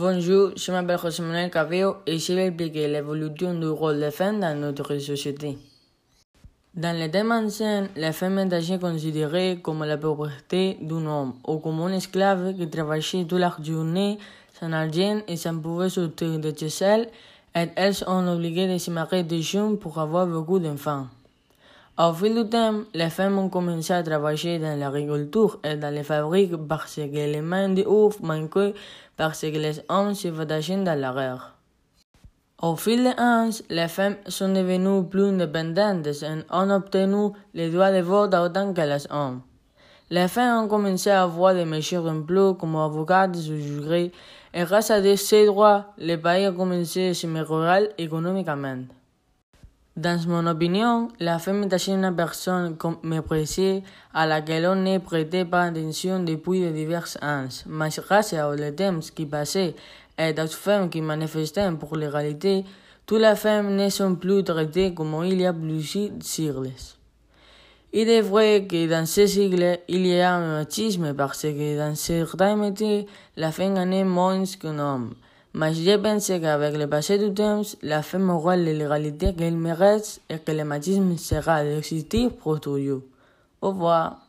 [0.00, 4.38] Bonjour, je m'appelle José Manuel Cabello et je vais expliquer l'évolution du rôle des femmes
[4.38, 5.58] dans notre société.
[6.72, 11.80] Dans les thèmes anciens, la femme est considérée comme la propriété d'un homme ou comme
[11.80, 14.18] un esclave qui travaillait toute la journée
[14.52, 17.08] sans argent et sans pouvoir sortir de chez elle,
[17.56, 21.08] et elles sont obligées de se marier de jeunes pour avoir beaucoup d'enfants.
[22.00, 26.04] Au fil du temps, les femmes ont commencé à travailler dans l'agriculture et dans les
[26.04, 28.72] fabriques parce que les mains d'œuvre manquaient
[29.16, 31.56] parce que les hommes se faisaient dans la guerre.
[32.62, 37.90] Au fil des ans, les femmes sont devenues plus indépendantes et ont obtenu le droit
[37.90, 39.40] de vote autant que les hommes.
[40.08, 44.12] Les femmes ont commencé à avoir des meilleurs emplois comme avocates ou juges
[44.54, 48.84] et grâce à ces droits, le pays a commencé à s'améliorer économiquement.
[49.98, 53.82] Dans mon opinion, la femme est une personne méprisée
[54.14, 57.48] à laquelle on ne prêtait pas attention depuis de diverses années.
[57.66, 59.74] Mais grâce au temps qui passait
[60.16, 62.64] et aux femmes qui manifestaient pour l'égalité,
[63.06, 66.70] toutes les femmes ne sont plus traitées comme il y a plusieurs siècles.
[67.92, 71.96] Il est vrai que dans ces siècles, il y a un machisme parce que dans
[71.96, 75.14] certains métiers, la femme gagne moins qu'un homme.
[75.54, 80.38] Mais je pense qu'avec le passé du temps, la femme aura l'égalité qu'elle mérite et
[80.38, 83.02] que le machisme sera décisif pour toujours.
[83.62, 84.27] Au revoir.